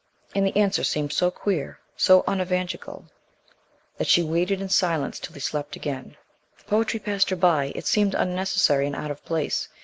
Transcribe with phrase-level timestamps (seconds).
[0.33, 3.05] And the answer seemed so queer, so "un evangelical,"
[3.99, 6.17] that she waited in silence till he slept again.
[6.57, 7.71] The poetry passed her by.
[7.75, 9.69] It seemed unnecessary and out of place.